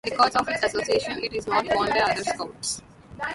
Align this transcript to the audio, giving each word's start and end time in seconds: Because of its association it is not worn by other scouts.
Because 0.03 0.35
of 0.35 0.49
its 0.49 0.63
association 0.63 1.23
it 1.23 1.31
is 1.31 1.45
not 1.45 1.63
worn 1.75 1.89
by 1.91 1.99
other 1.99 2.23
scouts. 2.23 2.81